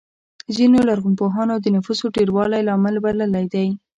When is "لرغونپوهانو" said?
0.89-1.55